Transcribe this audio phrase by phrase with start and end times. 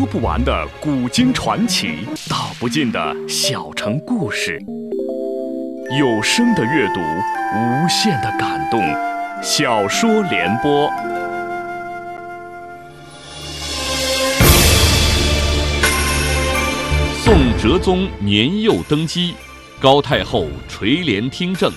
[0.00, 4.58] 说不完的古今传奇，道不尽的小城故事。
[5.98, 7.00] 有声的阅读，
[7.54, 8.80] 无限的感动。
[9.42, 10.90] 小说联播。
[17.22, 19.34] 宋哲宗年幼登基，
[19.78, 21.70] 高太后垂帘听政。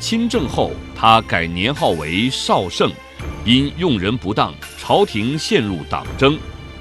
[0.00, 2.90] 亲政后，他改年号为绍圣，
[3.44, 6.38] 因用人不当，朝廷陷入党争，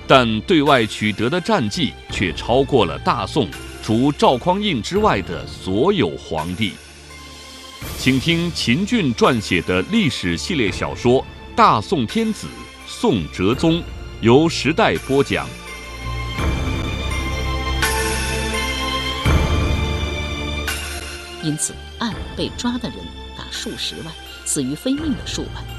[0.07, 3.49] 但对外取得的战绩却超过了大宋。
[3.83, 6.73] 除赵匡胤之外的所有皇帝，
[7.99, 11.21] 请听秦俊撰写的历史系列小说
[11.55, 12.47] 《大宋天子
[12.87, 13.73] 宋哲宗》，
[14.21, 15.47] 由时代播讲。
[21.43, 22.97] 因此，案被抓的人
[23.37, 24.11] 达数十万，
[24.45, 25.74] 死于非命的数万。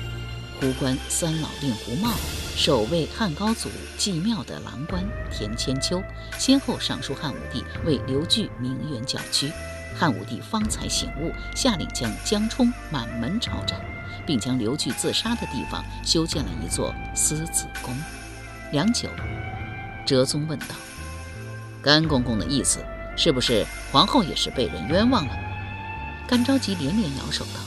[0.61, 2.11] 胡官三老令狐茂。
[2.57, 6.03] 守卫汉高祖祭庙的郎官田千秋，
[6.39, 9.53] 先后上书汉武帝，为刘据鸣冤叫屈。
[9.95, 13.79] 汉武帝方才醒悟，下令将江充满门抄斩，
[14.27, 17.95] 并将刘据自杀的地方修建了一座思子宫。
[18.73, 19.11] 良久，
[20.07, 20.75] 哲宗问道
[21.83, 22.79] ：“甘公公的意思，
[23.17, 25.35] 是不是皇后也是被人冤枉了？”
[26.27, 27.61] 甘着急连连摇手道：“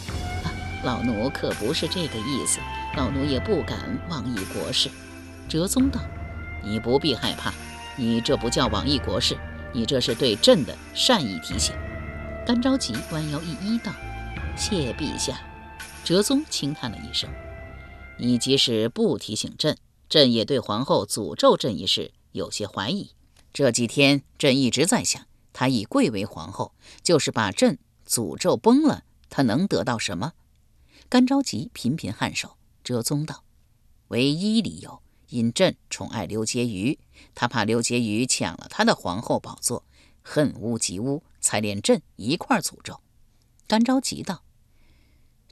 [0.84, 2.60] 老奴可不是这个意思。”
[2.98, 4.90] 老奴也不敢妄议国事。
[5.48, 6.02] 哲宗道
[6.66, 7.54] ：“你不必害怕，
[7.96, 9.38] 你这不叫妄议国事，
[9.72, 11.76] 你这是对朕的善意提醒。”
[12.46, 13.92] 甘着急弯腰一揖道
[14.58, 15.40] ：“谢陛下。”
[16.04, 17.30] 哲宗轻叹了一声
[18.18, 19.78] ：“你即使不提醒朕，
[20.10, 23.12] 朕也对皇后诅咒朕一事有些怀疑。
[23.54, 25.22] 这几天朕一直在想，
[25.54, 30.34] 她已贵为皇后，就是把朕诅咒崩了，她能得到什么？”
[31.12, 32.58] 甘着急频频颔首。
[32.84, 33.44] 哲宗道
[34.10, 37.00] ：“唯一理由，因朕宠爱刘婕妤，
[37.34, 39.84] 他怕刘婕妤抢了他的皇后宝座，
[40.22, 43.02] 恨屋及乌，才连朕一块诅咒。”
[43.66, 44.44] 甘着急道：“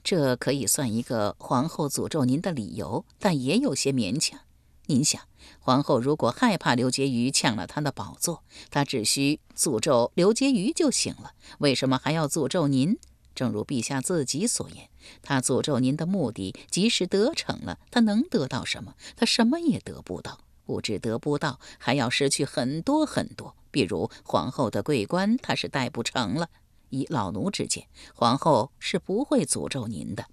[0.04, 4.38] 这可以算一个皇后诅咒您的理由，但也有些勉强。
[4.86, 5.20] 您想，
[5.58, 12.96] 皇后如果害怕刘婕妤抢了她的宝座，她只需诅咒刘婕妤就行了，为什么还要诅咒您？”
[13.38, 14.90] 正如陛下自己所言，
[15.22, 18.96] 他诅咒您的目的，即使得逞了，他能得到什么？
[19.14, 23.54] 他什么也得不到，不止得不到，还要失去很多很多。
[23.70, 26.50] 比如皇后的桂冠，他是戴不成了。
[26.90, 30.26] 以老奴之见，皇后是不会诅咒您的。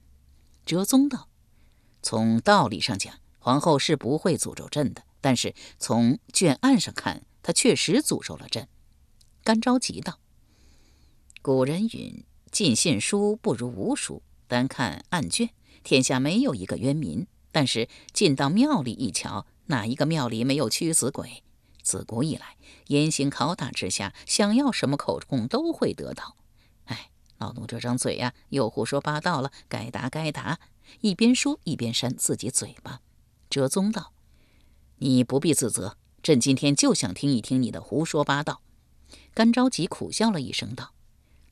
[0.66, 1.30] 哲宗道
[2.02, 5.04] ：“从道理上讲，皇后是不会诅咒朕的。
[5.22, 8.68] 但是从卷案上看，她确实诅咒了朕。”
[9.46, 10.18] 甘着急道
[11.44, 12.24] ：“古人云。”
[12.56, 14.22] 尽信书不如无书。
[14.48, 15.50] 单看案卷，
[15.84, 17.28] 天下没有一个冤民。
[17.52, 21.44] 但是进到庙里一瞧，哪一个庙里没有屈死鬼？
[21.84, 22.56] 自古以来，
[22.88, 26.38] 严刑拷打之下，想要什么口供都会得到。
[26.86, 29.52] 哎，老奴这张嘴呀，又胡说八道了。
[29.68, 30.62] 该打该打。
[31.02, 33.02] 一边说一边扇自己嘴巴。
[33.50, 34.14] 哲宗道
[35.00, 38.62] ：“你不必自责，朕今天就想听一听你的胡说八道。”
[39.36, 40.94] 甘着急苦笑了一声道。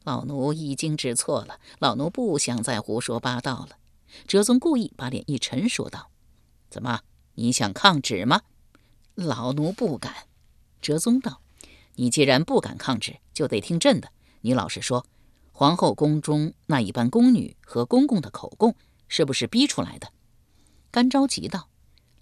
[0.04, 3.78] 老奴已经知错了，老奴不想再胡说八道了。
[4.28, 6.10] 哲宗故意把脸一沉，说道
[6.70, 7.02] ：“怎么，
[7.36, 8.42] 你想抗旨吗？”
[9.16, 10.14] 老奴不敢。
[10.82, 11.42] 哲宗道
[11.96, 14.10] ：“你既然不敢抗旨，就得听朕的。
[14.42, 15.06] 你老实说，
[15.54, 18.76] 皇后宫中那一班宫女和公公的口供，
[19.08, 20.12] 是不是逼出来的？”
[20.92, 21.70] 甘着急道：“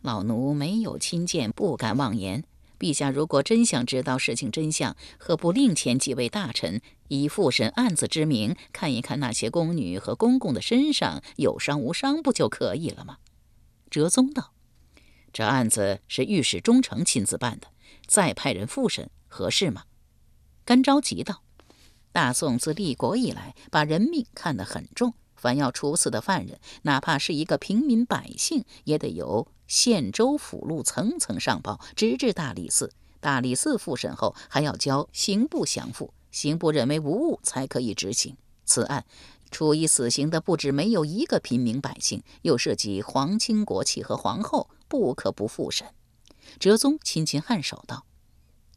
[0.01, 2.43] 老奴没有亲见，不敢妄言。”
[2.81, 13.19] 陛下如果真想知道事情真相，何不另遣几位大臣，以复审案子之名，看一看那些宫女和公公的身上有伤无伤，不就可以了吗？
[13.91, 14.53] 哲宗道
[15.31, 17.67] ：“这案子是御史中丞亲自办的，
[18.07, 19.83] 再派人复审合适吗？”
[20.65, 21.43] 甘着急道
[22.11, 32.91] ：“大宋自立国以来，把人命看得很重，凡要处死的犯人，哪怕是一个平民百姓，也得由。”县州府路层层上报，直至大理寺。
[33.21, 36.13] 大理寺复审后，还要交刑部详复。
[36.29, 38.35] 刑部认为无误，才可以执行。
[38.65, 39.05] 此案
[39.49, 45.87] 处以死刑的不止没有一个平民百姓，又涉及皇亲国戚和皇后，不可不复审。
[46.59, 48.05] 哲宗轻轻颔首道：“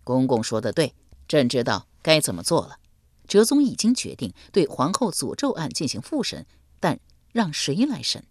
[0.04, 0.94] 公公说的对，
[1.26, 2.78] 朕知道该怎么做了。”
[3.26, 6.46] 哲宗已经决定对皇后诅咒案进行复审，
[6.78, 7.00] 但
[7.32, 8.24] 让谁来审？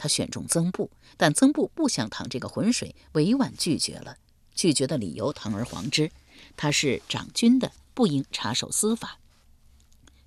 [0.00, 4.16] 他选中曾布，但曾布不想淌这个浑水，委婉拒绝了。
[4.54, 6.10] 拒绝的理由堂而皇之，
[6.56, 9.18] 他是长君的，不应插手司法。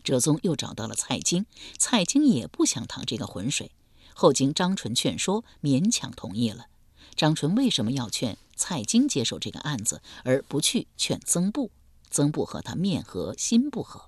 [0.04, 1.48] 哲宗又找到了蔡京，
[1.80, 3.72] 蔡京也不想淌这个浑水，
[4.14, 6.68] 后经张纯劝说，勉强同意了。
[7.16, 8.38] 张纯为什么要劝？
[8.56, 11.72] 蔡京接手这个案子，而不去劝曾布。
[12.12, 14.06] 曾布和他面和心不和。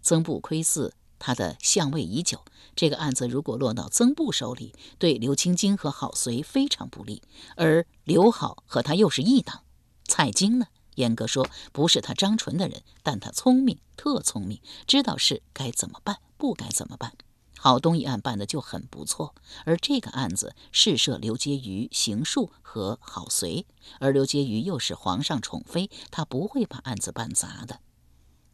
[0.00, 0.92] 曾布窥伺
[1.24, 2.40] 他的相位已久，
[2.74, 7.22] 这个案子如果落到曾布手里，对刘青金和郝随非常不利。
[7.56, 9.62] 而刘好和他又是一党。
[10.04, 10.66] 蔡京呢？
[10.96, 17.12] 严格说，不是他张纯的人，但他聪明，特聪明，知道是该怎么办，不该怎么办。
[17.56, 23.64] 郝东一案办的就很不错，而这个案子是涉刘婕妤、邢树和郝随，
[24.00, 27.78] 而刘婕妤又是皇上宠妃，他不会把案子办砸的。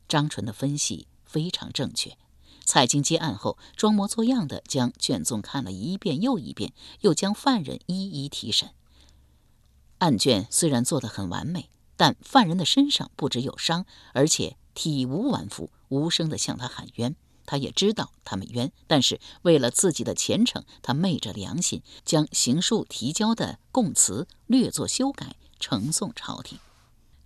[0.07, 2.19] 张纯的分析非常正确。
[2.69, 8.69] 蔡京接案后，装模作样的将卷宗看了一遍又一遍，又将犯人一一提审。
[10.01, 17.17] 案卷虽然做得很完美，但犯人的身上不只有伤，而且体无完肤，无声地向他喊冤。
[17.47, 26.59] 他也知道他们冤，但是为了自己的前程，他昧着良心将刑诉提交的供词略作修改，呈送朝廷。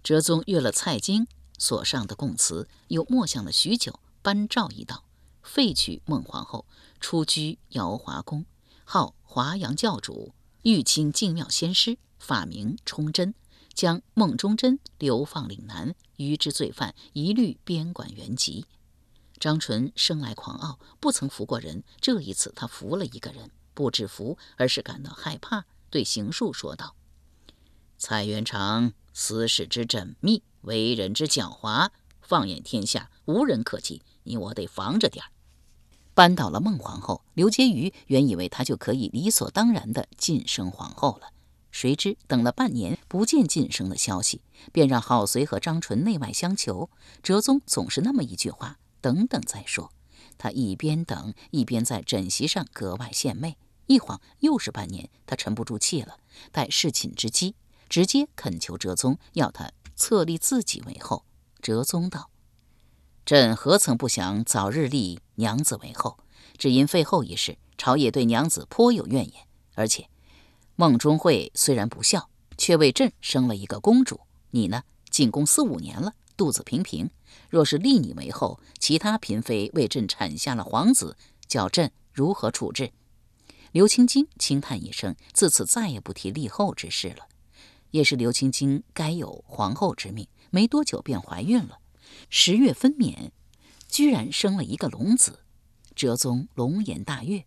[0.05, 1.27] 哲宗阅了蔡京
[1.59, 5.03] 所上的供词，又默想了许久，颁诏一道：
[5.43, 6.67] 废去孟皇后，
[7.01, 8.47] 出居瑶华宫，
[8.85, 13.35] 号华阳教主，玉清净妙仙师，法名充真，
[13.75, 18.67] 将孟忠贞流放岭南，余之罪犯一律边管原籍。
[19.41, 21.83] 张纯生来狂傲，不曾服过人。
[22.01, 26.95] 这一次，他服了一个人，不止服，而是感到害怕，对邢树说道
[27.99, 31.91] ：“蔡元长私事之缜密，为人之狡猾，
[32.21, 34.03] 放眼天下无人可及。
[34.23, 35.31] 你我得防着点儿。”
[36.23, 41.33] 扳倒了孟皇后，刘婕妤原以为她就可以理所当然地晋升皇后了，
[41.73, 44.41] 谁知等了半年不见晋升的消息，
[44.71, 46.89] 便让郝随和张纯内外相求。
[47.25, 48.79] 哲宗总是那么一句话。
[49.01, 49.91] 等等再说。
[50.39, 53.57] 他一边等，一边在枕席上格外献媚。
[53.87, 56.19] 一晃又是半年，他沉不住气了，
[56.53, 57.57] 待侍寝之机，
[57.89, 61.25] 直接恳求哲宗要他册立自己为后。
[61.61, 62.31] 哲宗道
[63.25, 66.19] ：“朕何曾不想早日立娘子为后？
[66.59, 69.47] 只因废后一事，朝野对娘子颇有怨言。
[69.75, 70.09] 而且
[70.75, 72.29] 孟中惠虽然不孝，
[72.59, 74.21] 却为朕生了一个公主。
[74.51, 77.11] 你呢，进宫四五年了。”肚子平平，
[77.51, 81.17] 若是立你为后，其他嫔妃为朕产下了皇子，
[81.47, 82.91] 叫朕如何处置？
[83.71, 87.29] 刘青金轻叹一声，自此再也不提立后之事了。
[87.91, 91.79] 也是刘青青该有皇后之命，没多久便怀孕了，
[92.35, 93.29] 十月分娩，
[93.91, 95.41] 居然生了一个龙子。
[95.95, 97.45] 哲宗龙颜大悦，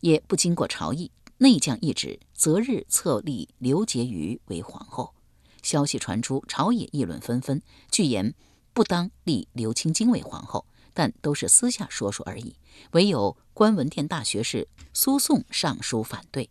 [0.00, 5.14] 也不经过朝议，内将一旨，择日册立刘婕妤为皇后。
[5.62, 7.62] 消息传出，朝野议论纷纷。
[7.90, 8.34] 据言
[8.74, 12.56] 不当立刘青金为皇后，但都是私下说说而已。
[12.90, 16.50] 唯有观文殿大学士苏颂上书反对，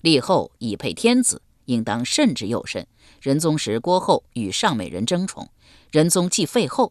[0.00, 2.86] 立后以配天子，应当慎之又慎。
[3.20, 5.50] 仁宗时，郭后与尚美人争宠，
[5.94, 6.90] 仁宗既废后，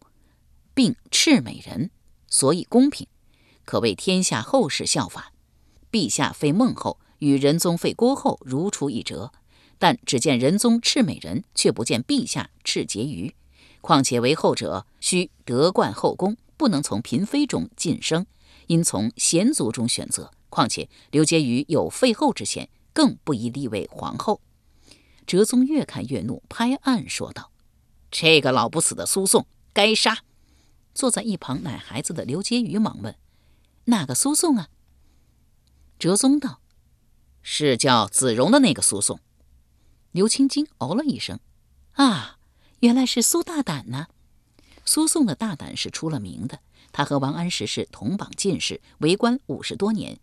[0.73, 1.91] 并斥美人，
[2.29, 3.05] 所以公平，
[3.65, 5.33] 可为天下后世效法。
[5.91, 9.33] 陛下废孟后，与仁宗废郭后如出一辙。
[9.77, 13.35] 但只见仁宗赤美人，却不见陛下赤婕妤。
[13.81, 18.25] 况且为后者需德冠后宫，不能从嫔妃中晋升，
[18.67, 20.31] 应从贤族中选择。
[20.49, 24.39] 况且刘婕妤有废后之嫌，更不宜立为皇后。
[25.27, 27.51] 哲宗越看越怒，拍案说道
[28.15, 30.19] ：“这个老不死的苏颂，该杀！”
[30.93, 33.15] 坐在一旁奶孩子的刘婕妤忙问
[33.85, 34.69] ：“哪个苏颂啊？”
[35.97, 36.61] 哲宗道
[37.41, 39.19] ：“是叫子荣的那个苏颂。”
[40.13, 41.39] 刘青金哦了一声
[41.93, 42.37] ：“啊，
[42.81, 44.07] 原来是苏大胆呢！
[44.85, 46.59] 苏颂的大胆是出了名的。
[46.91, 50.19] 他和王安石是同榜进士，为官五十多年，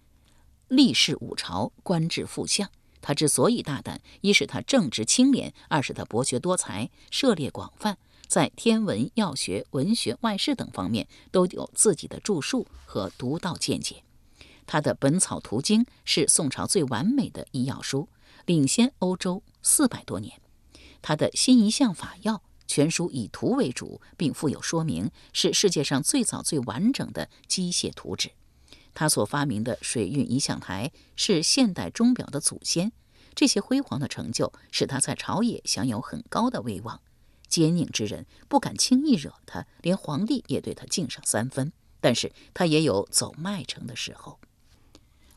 [0.69, 2.71] 历仕五朝，官至副相。
[3.01, 14.03] 他之所以大胆，一是他正直清廉，二是他博学多才，涉猎广泛，在天文、药学、文学、外事等方面都有自己的著述和独到见解。
[14.67, 18.09] 他的《本草图经》是宋朝最完美的医药书，
[18.47, 20.41] 领先欧洲。”四百多年，
[21.03, 28.31] 他的新一项法药全书以图为主，并附有说明，是世界上最早最完整的机械图纸。
[28.95, 32.93] 他所发明的水运仪象台是现代钟表的祖先。
[33.35, 37.01] 这些辉煌的成就使他在朝野享有很高的威望，
[37.49, 41.73] 奸佞之人不敢轻易惹他，连皇帝也对他敬上三分。
[42.01, 44.39] 但是他也有走麦城的时候。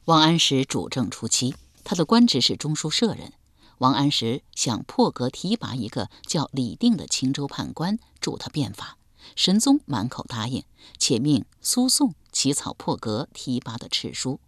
[0.05, 3.33] 王安石主政初期，他的官职是中书舍人。
[3.79, 8.97] 王安石想破格提拔一个叫李定的青州判官助他变法，
[9.35, 10.63] 神宗满口答应，
[10.97, 14.41] 且命苏颂起草破格提拔的敕书。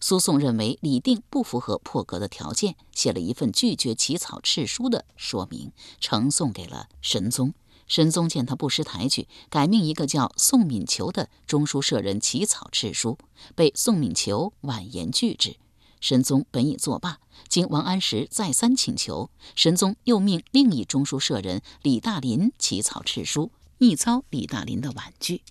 [0.00, 7.54] 苏颂认为李定不符合破格的条件，写了一份拒绝起草敕书的说明，呈送给了神宗。
[7.86, 13.18] 神宗见他不识抬举，改命一个叫宋敏求的中书舍人起草敕书，
[13.54, 15.56] 被宋敏求婉言拒之。
[16.00, 25.42] 神宗本已作罢，经王安石再三请求，神宗又命另一中书舍人李大林起草敕书，逆遭李大林的婉拒。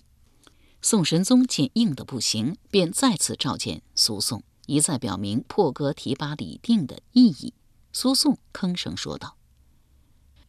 [0.84, 7.54] 宋神宗见硬的不行，便再次召见苏颂，一再表明破格提拔李定的意义。
[7.92, 9.36] 苏颂吭声说道：“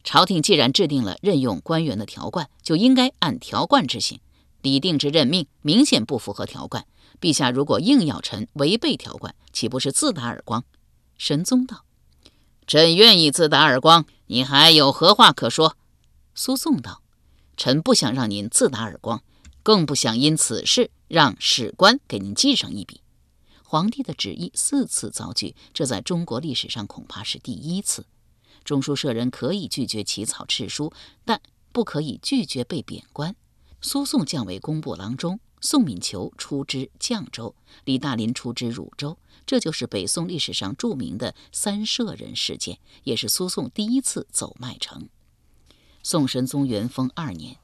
[0.02, 4.18] 朝廷既然制定了任用官员的条贯，就应该按条贯执行。
[4.60, 6.84] 李定之任命明显不符合条贯，
[7.20, 10.64] 陛下如果硬要臣违背条贯，岂不是自打耳光？”
[11.16, 11.84] 神宗道
[12.66, 15.76] ：“朕愿意自打耳光，你还有何话可说？”
[16.34, 17.02] 苏颂道
[17.56, 19.22] ：“臣不想让您自打耳光。”
[19.64, 23.00] 更不想因此事让史官给您记上一笔。
[23.64, 28.04] 皇帝的旨意四次遭拒，这在中国历史上恐怕是第一次。
[28.62, 30.92] 中书舍人可以拒绝起草敕书，
[31.24, 31.40] 但
[31.72, 33.34] 不可以拒绝被贬官。
[33.80, 45.08] 苏颂降为工部郎中，宋敏求出知绛州，李大林出知汝州，这就是北宋历史上著名的三舍人事件，也是苏颂第一次走麦城。
[46.02, 47.56] 宋神宗元丰二年。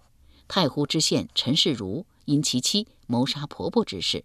[0.53, 4.25] 太湖知县陈世儒因其妻谋杀婆婆之事，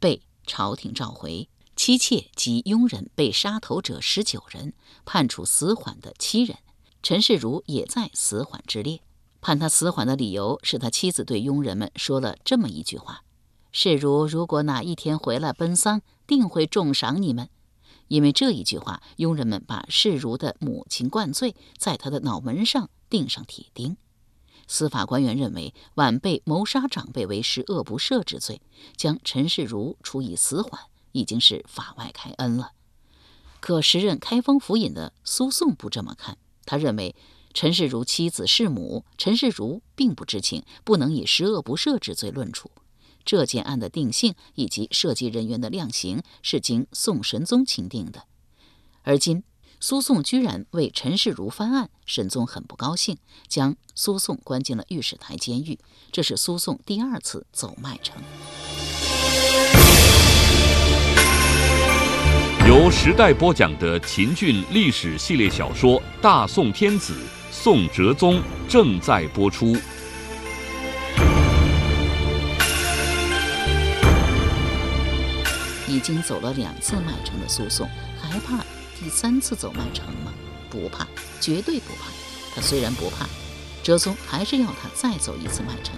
[0.00, 1.48] 被朝廷召回。
[1.76, 4.72] 妻妾及佣人被杀头者十九人，
[5.04, 6.58] 判处死缓的七人。
[7.04, 9.00] 陈世儒也在死缓之列。
[9.40, 13.22] 判他死缓的理由是他妻子对佣人们说了这么一句话
[13.70, 17.48] ：“世儒如果哪一天回来奔丧，定会重赏你们。”
[18.08, 23.96] 因为这一句话，佣人们把世儒的母亲灌醉，在他的脑门上钉上铁钉。
[24.70, 28.62] 司法官员认为，晚辈谋杀长辈为十恶不赦之罪，
[28.96, 32.70] 将陈世儒处以死缓，已经是法外开恩了。
[33.58, 37.16] 可时任开封府尹的苏颂不这么看，他认为
[37.52, 42.70] 陈世儒妻子弑母，陈世儒并不知情，不能以十恶不赦之罪论处。
[43.24, 48.22] 这件案的定性以及涉及人员的量刑，是经宋神宗钦定的，
[49.02, 49.42] 而今。
[49.82, 53.16] 苏颂居然为陈世如翻案，沈宗很不高兴，
[53.48, 55.78] 将苏颂关进了御史台监狱。
[56.12, 58.22] 这是苏颂第二次走麦城。
[62.68, 67.14] 由时代播讲的秦俊历史系列小说《大宋天子·
[67.50, 68.34] 宋哲宗》
[68.68, 69.74] 正在播出。
[75.88, 77.88] 已经走了两次麦城的苏颂，
[78.20, 78.62] 还怕。
[79.02, 80.30] 第三次走麦城吗？
[80.68, 81.08] 不怕，
[81.40, 82.10] 绝对不怕。
[82.54, 83.26] 他虽然不怕，
[83.82, 85.94] 哲宗还是要他再走一次麦城，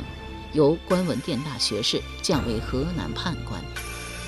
[0.53, 3.61] 由官文殿大学士降为河南判官。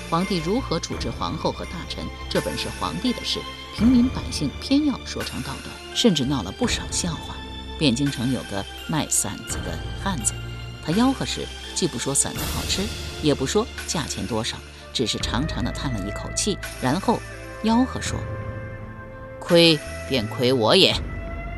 [0.09, 3.39] 皇帝如何处置皇后和大臣，这本是皇帝的事，
[3.77, 7.33] 平民百姓偏要说长道短，甚至闹了不少笑话。
[7.79, 10.33] 汴京城有个卖馓子的汉子，
[10.83, 12.81] 他吆喝时既不说馓子好吃，
[13.23, 14.57] 也不说价钱多少，
[14.93, 17.21] 只是长长的叹了一口气，然后
[17.63, 18.19] 吆喝说。
[19.45, 20.91] 亏便亏我也，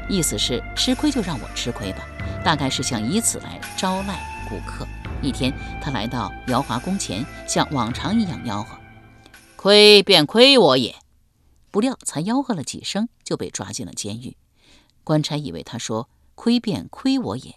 [0.09, 2.05] 意思是吃亏就让我吃亏吧，
[2.43, 4.85] 大概是想以此来招赖顾客。
[5.21, 8.77] 一天，他来到姚华宫前，像往常一样吆喝
[9.55, 10.95] ：“亏便亏我也。”
[11.71, 14.35] 不料才吆喝了几声，就被抓进了监狱。
[15.05, 17.55] 官差以为他说“亏便亏我也”，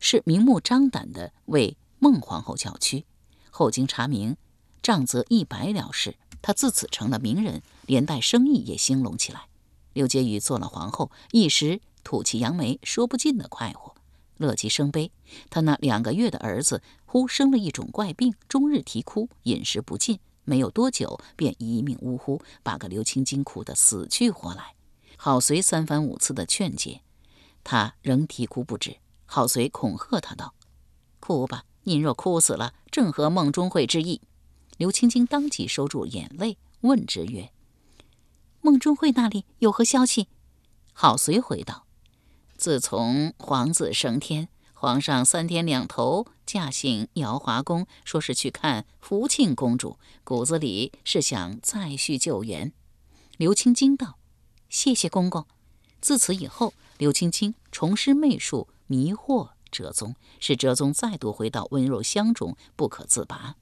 [0.00, 3.04] 是明目张胆的为孟皇后叫屈。
[3.50, 4.36] 后经查明，
[4.82, 9.42] 账则一百了事，他自此成了名人，连带生意也兴隆起来。
[9.92, 13.94] 刘婕妤做了皇后，一时吐气扬眉，说不尽的快活，
[14.36, 15.12] 乐极生悲。
[15.50, 24.74] 她那两个月的儿子忽生了一种怪病，终日啼哭，饮食不进，没有多久便一命呜呼，把个刘青青哭得死去活来。
[25.16, 27.02] 郝随三番五次的劝解，
[27.62, 28.96] 他仍啼哭不止。
[29.26, 30.54] 郝随恐吓他道
[31.20, 34.20] ：“哭吧，您若哭死了，正合梦中会之意。”
[34.78, 37.51] 刘青青当即收住眼泪，问之曰。
[38.64, 40.28] 孟中会那里有何消息？
[40.92, 41.84] 郝随回道
[42.56, 52.72] ：“自从皇子升天，皇上三天两头驾幸瑶华宫，说是去看福庆公主，骨子里是想再续旧缘。”
[53.36, 54.16] 刘青惊道
[54.70, 55.44] ：“谢谢公公。”
[56.00, 63.56] 自此以后，刘青青重施媚术迷惑哲宗，使哲宗再度回到温柔乡中不可自拔。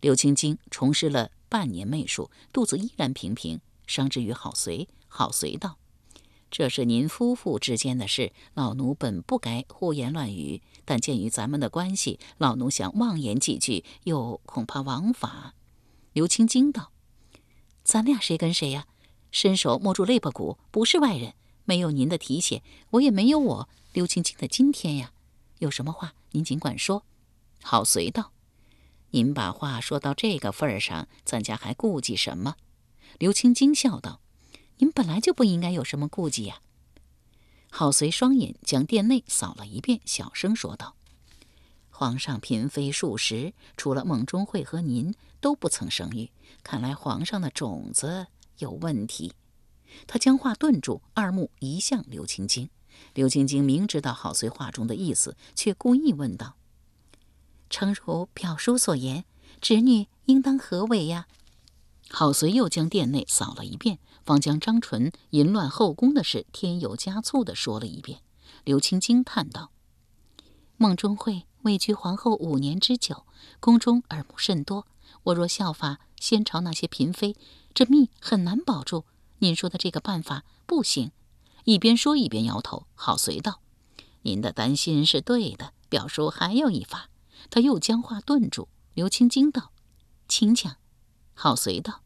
[0.00, 3.60] 刘青青重施了半年媚术，肚子依然平平。
[3.86, 5.78] 伤之于郝随，郝随道
[6.50, 10.62] ：“这是您夫妇之间的事，老奴本不该胡言乱语。
[10.84, 15.54] 但鉴于咱们的关系，老奴想妄言几句，又恐怕枉法。”
[16.12, 16.92] 刘青惊道
[17.84, 18.86] ：“咱俩谁跟谁呀？
[19.30, 21.34] 伸手摸住肋巴骨，不是外人。
[21.64, 25.12] 没有您的提携，我也没有我刘青青的今天呀。
[25.60, 27.04] 有什么话您尽管说。
[27.62, 28.32] 郝随道
[29.12, 32.56] ：“您把话说到这个份儿上，咱家还顾忌什么？”
[33.18, 34.20] 刘青青笑道
[34.78, 36.60] ：“您本来就不应该有什么顾忌呀。”
[37.70, 40.94] 郝随双眼将殿内扫了一遍，小声说道
[41.90, 46.30] ：“皇上嫔妃数十，除了孟中会和您，都不曾生育。
[46.62, 48.26] 看来皇上的种子
[48.58, 49.32] 有问题。”
[50.06, 52.70] 他将话顿住，二目移向刘青青。
[53.14, 56.56] 刘青青明知道郝随话中的意思，却故意问道
[57.68, 59.24] ：“诚如表叔所言，
[59.60, 61.26] 侄女应当何为呀？”
[62.14, 68.20] 郝随又将殿内扫了一遍，方将张纯淫乱后宫的事添油加醋地说了一遍。
[68.64, 69.70] 刘青惊叹道
[70.76, 73.24] ：“孟中慧位居皇后五年之久，
[73.60, 74.86] 宫中耳目甚多。
[75.24, 77.34] 我若效法先朝那些嫔妃，
[77.72, 79.06] 这命很难保住。”
[79.40, 81.12] 您说的这个办法不行，
[81.64, 82.86] 一边说一边摇头。
[82.94, 83.60] 郝随道
[84.22, 87.08] ：“您的担心是对的，表叔还有一法。”
[87.50, 88.68] 他又将话顿住。
[88.92, 89.72] 刘青惊道
[90.28, 90.76] ：“请讲。”
[91.34, 92.02] 郝随道：“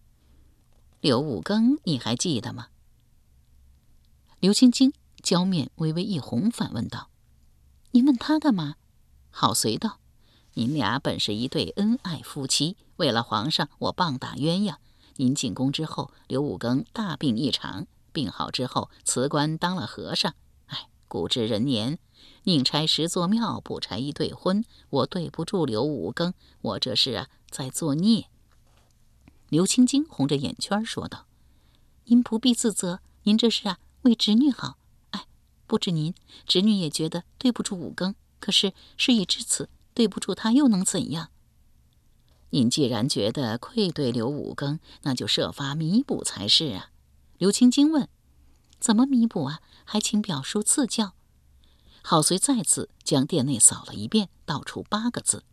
[1.00, 2.68] 刘五更，你还记得吗？”
[4.40, 4.92] 刘青青
[5.22, 7.10] 娇面微微一红，反问道
[7.92, 8.76] ：“您问他干嘛？”
[9.30, 9.98] 郝随道
[10.54, 14.76] ：“您俩本是一对恩爱夫妻，为了皇上，我棒打鸳鸯。”
[15.18, 20.34] 您进宫之后，刘五更大病一场，病好之后辞官当了和尚。
[20.66, 21.98] 哎，古之人言，
[22.44, 24.64] 宁拆十座庙，不拆一对婚。
[24.90, 28.28] 我对不住刘五更，我这是啊在作孽。
[29.48, 31.26] 刘青青红着眼圈说道
[32.06, 34.76] ：“您不必自责，您这是啊为侄女好。
[35.10, 35.26] 哎，
[35.66, 36.14] 不止您，
[36.46, 38.14] 侄女也觉得对不住五更。
[38.40, 41.30] 可是事已至此，对不住他又能怎样？”
[42.50, 46.90] 您既然觉得愧对刘五更，那就设法弥补才是啊。
[47.38, 48.08] 刘青青问
[48.80, 49.60] ：“怎么弥补啊？
[49.84, 51.14] 还请表叔赐教。”
[52.02, 55.44] 郝随再次将殿内扫了一遍，道出八个字：“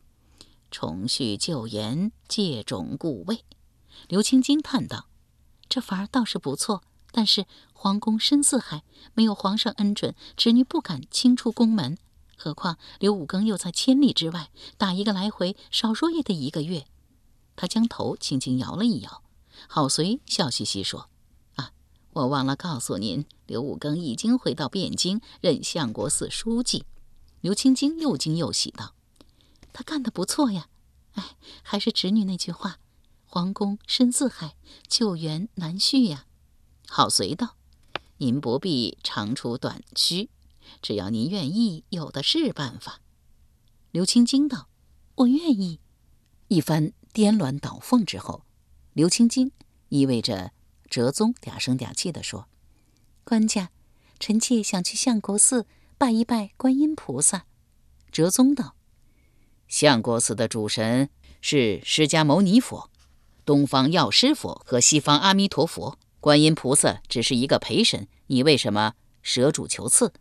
[0.72, 3.44] 重续旧言，借种故位。”
[4.08, 5.08] 刘青青叹道
[5.70, 11.98] ：“这法儿倒是不错，但是皇宫深似海，没有皇上恩准，侄女不敢轻出宫门。”
[12.36, 16.86] 何况刘五更又在千里之外，打一个来回，少说也得一个月。
[17.56, 19.24] 他将头轻轻摇了一摇。
[19.68, 21.10] 郝随笑嘻嘻说
[21.56, 21.72] ：“啊，
[22.12, 26.86] 我忘了告诉您，刘五更已经回到汴京，任相国寺书记。”
[27.40, 28.96] 刘青青又惊又喜道
[29.72, 30.68] ：“他干得不错呀！
[31.14, 32.80] 哎，还是侄女那句话，
[33.34, 34.56] 皇宫深似海，
[34.88, 36.28] 旧缘难续呀。”
[36.88, 37.56] 郝随道
[38.18, 40.30] ：“您不必长出短须。”
[40.84, 43.02] 只要您愿意，有的是办法。
[43.90, 44.70] 刘青青道
[45.16, 45.80] ：“我愿意。”
[46.48, 48.46] 一番颠鸾倒凤之后，
[48.94, 49.52] 刘青青
[49.90, 50.52] 意味着
[50.88, 52.48] 哲宗嗲声嗲气地说
[53.26, 53.72] ：“官家，
[54.20, 55.66] 臣妾想去相国寺
[55.98, 57.48] 拜一拜观音菩萨。”
[58.14, 58.76] 哲宗道
[59.68, 61.10] ：“相国寺的主神
[61.42, 62.92] 是释迦牟尼佛、
[63.46, 68.08] 东方药师佛和西方阿弥陀佛，观音菩萨只是一个陪神。
[68.28, 70.14] 你为什么舍主求赐？”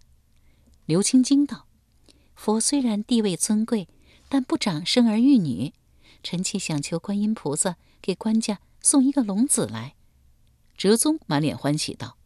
[0.87, 1.67] 刘青青道
[2.35, 3.89] ：“佛虽然地位尊贵，
[4.29, 5.73] 但不长生儿育女。
[6.25, 9.95] 臣妾想求观音菩萨给官家送一个龙子来。”
[10.77, 12.17] 哲宗满脸欢喜道：“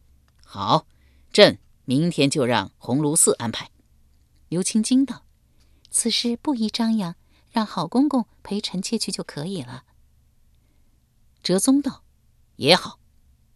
[0.42, 0.86] 好，
[1.30, 3.70] 朕明天就让鸿胪寺安排。”
[4.48, 5.24] 刘青青道
[5.90, 7.14] ：“此事不宜张扬，
[7.50, 9.84] 让好公公陪臣妾去就可以了。”
[11.46, 12.02] 哲宗道
[12.58, 12.98] ：“也好。”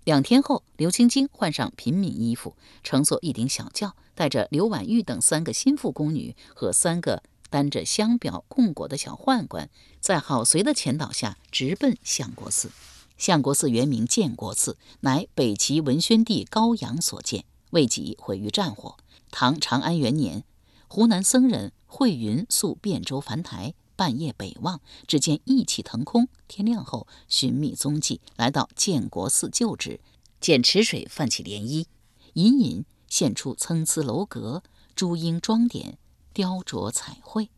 [0.06, 12.70] 两天后，刘青青换上平民衣服，乘坐一顶小轿，带着刘婉玉等三个心腹宫女和三个担着香表供果的小宦官，在郝随的前导下，直奔相国寺。
[13.18, 18.98] 相国寺原名建国寺，乃北齐文宣帝高阳所建，未几毁于战火。
[19.32, 20.44] 唐长安元年，
[20.86, 23.74] 湖南僧人慧云宿汴州樊台。
[24.00, 26.26] 半夜北望，只见意气腾空。
[26.48, 30.00] 天亮后，寻觅踪迹，来到建国寺旧址，
[30.40, 31.84] 见池水泛起涟漪，
[32.32, 34.62] 隐隐现出参差楼阁，
[34.94, 35.98] 朱英装点，
[36.32, 37.50] 雕琢彩绘。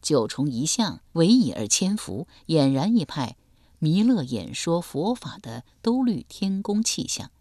[0.00, 3.36] 九重一像逶迤而千幅，俨然一派
[3.80, 7.32] 弥勒演说佛法的兜率天宫气象，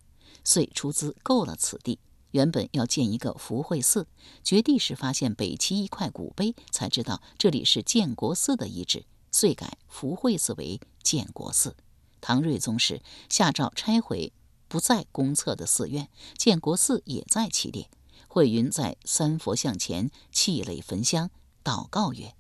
[0.44, 2.00] 遂出资购了此地。
[2.32, 4.08] 原本要建一个福慧寺，
[4.44, 11.76] 掘地时发现北齐一块古碑，才知道这里是建国寺的遗址，遂改福慧寺为建国寺。
[12.22, 14.34] 唐睿宗时下诏拆毁
[14.68, 17.90] 不在公厕的寺院，建国寺也在其列。
[18.28, 21.32] 慧云在三佛像前泣泪焚香，
[21.64, 22.36] 祷告曰：“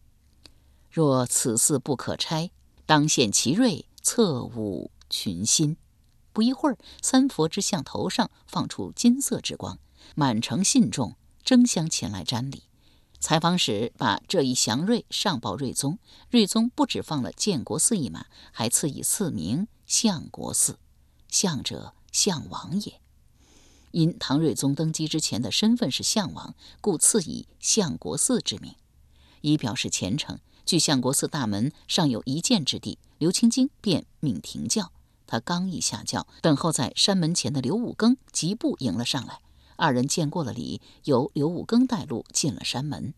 [0.91, 2.51] 若此寺不可拆，
[2.85, 5.77] 当献其瑞，侧忤群心。”
[6.39, 9.77] 不一会儿，三佛之像头上放出金色之光，
[10.15, 12.63] 满城信众争相前来瞻礼。
[13.19, 15.99] 采访时把这一祥瑞上报睿宗，
[16.29, 20.79] 睿宗不只放了建国寺一马，还赐以赐名相国寺。
[21.27, 23.01] 相者，相王也。
[23.91, 28.75] 因唐睿宗登基之前的身份是相王，故赐以相国寺之名，
[29.41, 30.39] 以表示虔诚。
[30.65, 34.93] 距相国寺大门尚有一箭之地，刘清京便命停轿。
[35.29, 39.41] 他刚一下轿，等候在山门前的刘武庚疾步迎了上来。
[39.75, 43.13] 二人见过了礼，由刘武庚带路进了山门。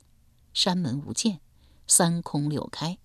[0.53, 1.39] 山门无间，
[1.87, 2.97] 三空六开，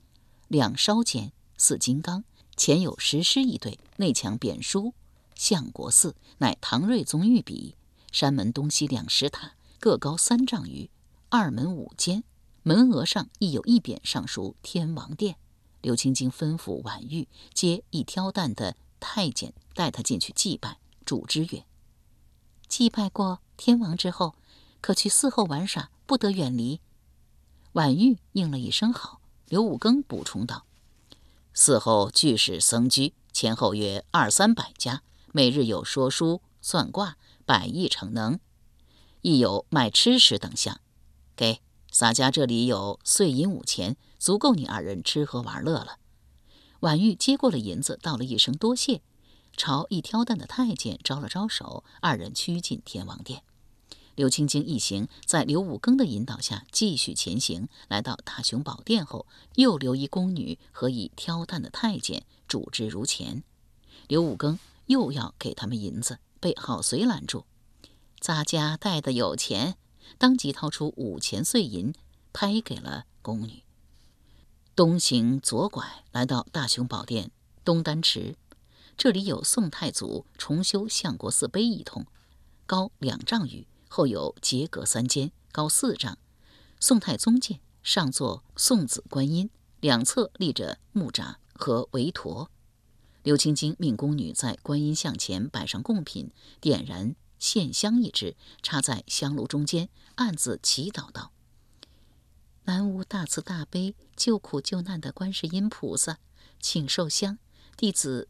[0.49, 2.25] 两梢间似金刚，
[2.57, 4.93] 前有石狮一对，内墙匾书
[5.37, 7.77] “相国寺”，乃唐睿宗御笔。
[8.11, 10.91] 山门东西两石塔，各高三丈余，
[11.29, 12.25] 二门五间，
[12.65, 15.37] 门额上亦有一匾，上书“天王殿”。
[15.83, 20.79] 刘青青吩咐婉玉接一挑担的太监，带他进去祭拜。
[21.05, 21.65] 主之曰
[22.69, 24.35] ：“祭拜过。”天王之后，
[24.81, 26.81] 可去寺后玩耍，不得远离。
[27.73, 29.21] 婉玉应了一声好。
[29.49, 30.67] 刘武庚补充道
[31.55, 38.41] ：“寺后俱是僧居，前后约二三百家，每日有说书、算卦、百艺逞能，
[39.23, 40.81] 亦有卖吃食等项。
[41.37, 45.99] 给洒家这里有碎银五钱，足够你二人吃喝玩乐了。”
[46.81, 49.03] 婉玉接过了银子，道了一声多谢。
[49.57, 53.43] 朝一挑担的太监招了招手，二人趋近天王殿。
[54.15, 63.43] 刘青青一行在刘武庚的引导下继续前行，来到大雄宝殿后，又留一宫女和一挑担的太监主之如前。
[64.09, 67.45] 刘武庚又要给他们银子，被郝随拦住。
[68.19, 69.77] 咱家带的有钱，
[70.17, 71.93] 当即掏出五钱碎银，
[72.33, 73.66] 拍给了宫女。
[74.77, 77.31] 东行左拐，来到大雄宝殿
[77.65, 78.37] 东丹池。
[78.99, 82.05] 这里有宋太祖重修相国寺碑一通，
[82.67, 86.19] 高两丈余，后有结阁三间，高四丈。
[86.79, 89.49] 宋太宗建，上座宋子观音，
[89.81, 92.51] 两侧立着木札和韦陀。
[93.23, 101.33] 刘青青命宫女在观音像前摆上贡品，点燃线香一支，插在香炉中间，暗自祈祷道
[102.67, 106.19] ：“南无大慈大悲救苦救难的观世音菩萨，
[106.61, 107.39] 请受香，
[107.77, 108.29] 弟子。”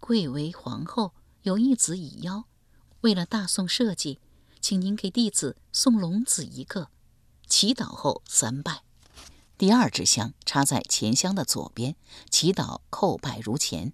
[0.00, 2.44] 贵为皇后，有一子已夭，
[3.00, 4.20] 为了大宋社稷，
[4.60, 6.88] 请您给弟子送龙子一个。
[7.48, 8.84] 祈祷后三拜，
[9.58, 11.96] 第二支香插在前香的左边，
[12.30, 13.90] 祈祷叩拜如前；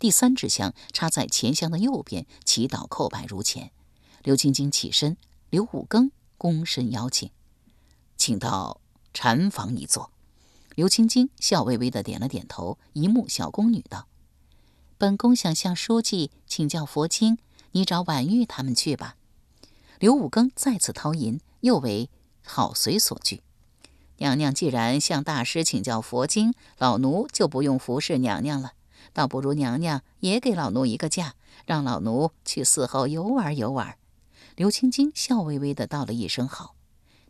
[0.00, 3.70] 第三支香插在前香的右边，祈祷叩拜如前。
[4.24, 5.16] 刘晶晶起身，
[5.50, 7.30] 刘武庚躬身邀请，
[8.16, 8.80] 请到
[9.14, 10.10] 禅房一座。
[10.74, 14.08] 刘青青笑微微的点了点头，一目小宫女道。
[14.98, 17.38] 本宫想向书记请教佛经，
[17.72, 19.16] 你找婉玉他们去吧。
[20.00, 22.10] 刘武庚再次掏银，又为
[22.44, 23.42] 好随所拒。
[24.18, 28.72] 娘娘既然向大师请教佛经，老奴就不用服侍娘娘了，
[29.12, 31.34] 倒不如娘娘也给老奴一个假，
[31.66, 33.96] 让老奴去寺后游玩游玩。
[34.56, 36.74] 刘青青笑微微的道了一声好。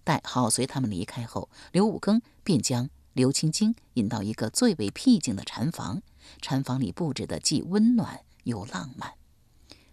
[0.05, 6.03] 待好随他们离开后，刘武庚便将刘青青引到一个最为僻静的禅房。
[6.41, 9.15] 禅房里布置的既温暖又浪漫。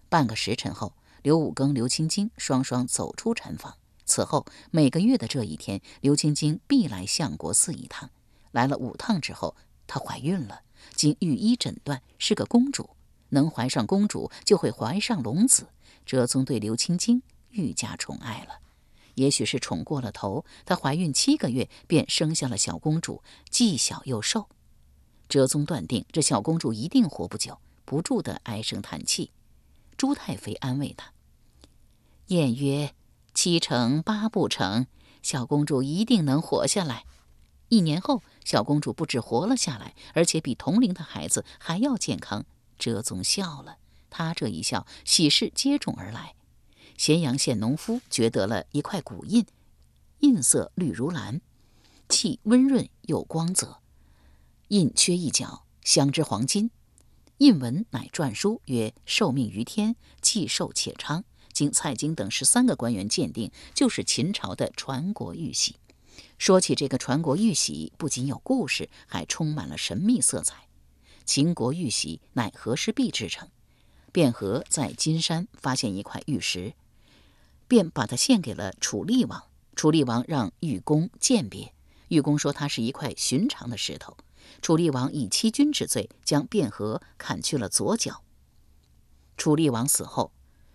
[0.09, 3.77] 半个时辰后，刘武庚、刘青青双双走出禅房。
[4.05, 8.09] 此后每个月的这一天，刘青青必来相国寺一趟。
[8.51, 9.55] 来了五趟之后，
[9.87, 10.61] 她怀孕了。
[10.95, 12.89] 经御医诊断，是个公主。
[13.29, 15.67] 能怀上公主，就会怀上龙子。
[16.05, 18.60] 哲宗对刘青青愈加宠爱了。
[19.15, 24.47] 也许是宠过了头，她怀孕七个月便生下了小公主，既小又瘦。
[25.29, 29.31] 哲宗断定这小公主一定活不久，不住的唉声叹气。
[29.95, 31.13] 朱太妃安慰他
[32.27, 32.93] ：“谚曰，
[33.33, 34.87] 七成八不成，
[35.21, 37.05] 小公主一定能活下来。”
[37.69, 42.45] 一年后，小公主不止活了下来，而且比同龄的孩子还要健康。
[42.77, 43.77] 哲宗笑了，
[44.09, 46.35] 他这一笑，喜事接踵而来。
[47.01, 49.43] 咸阳县农夫掘得了一块古印，
[50.19, 51.41] 印色绿如蓝，
[52.07, 53.79] 气温润又光泽。
[54.67, 56.69] 印缺一角，镶之黄金。
[57.39, 61.23] 印文乃篆书，曰“受命于天，既寿且昌”。
[61.51, 65.77] 经蔡京等十三个官员鉴定，就是秦朝的传国玉玺。
[66.37, 70.67] 说起这个传国玉玺，不仅有故事，还充满了神秘色彩。
[71.25, 73.49] 秦国玉玺乃和氏璧制成。
[74.11, 76.75] 卞和在金山发现一块玉石，
[77.71, 79.45] 便把它献给了楚厉王。
[79.77, 81.73] 楚厉王让玉工鉴别，
[82.09, 84.17] 玉工说它是一块寻常的石头。
[84.61, 88.23] 楚厉王以欺君之罪将卞和砍去了左脚。
[89.37, 90.33] 楚厉王死后，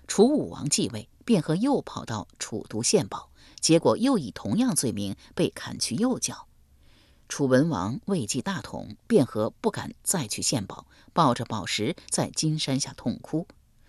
[0.08, 3.28] 楚武王继位，卞和又跑到楚都献宝，
[3.60, 6.48] 结果又以同样罪名被砍去右脚。
[7.28, 13.46] 楚文王位继大统，卞和不敢再去献宝，抱着宝石在金山下痛哭。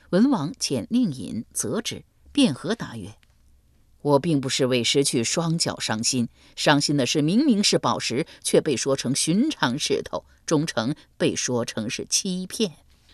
[0.10, 2.04] 文王遣令尹责之，
[2.38, 3.16] 卞和答曰
[4.04, 12.74] ：“我并不是为失去双脚伤心，伤心的是明明是宝石，却被说成寻常石头，忠诚被说成是欺骗。”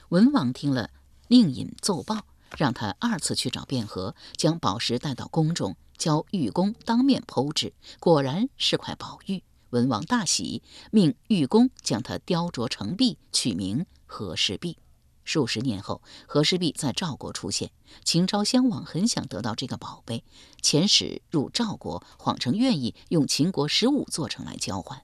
[0.09, 0.89] 文王听了。
[1.29, 2.25] 令尹奏报，
[2.57, 9.41] 让他二次去找卞和，将宝石带到宫中，教玉工当面剖之，果然是块宝玉。
[9.69, 14.77] 文王大喜，命玉工将它雕琢成璧，取名和氏璧。
[15.23, 17.71] 数十年后，和氏璧在赵国出现，
[18.03, 20.23] 秦昭襄王很想得到这个宝贝，
[20.61, 25.01] 遣使入赵国，谎称愿意用秦国十五座城来交换。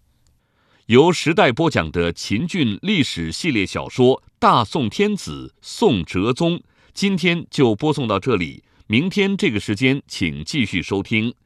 [0.87, 4.23] 由时代播讲的秦俊历史系列小说。
[4.39, 8.63] 大宋天子宋哲宗，今天就播送到这里。
[8.87, 11.33] 明天这个时间，请继续收听。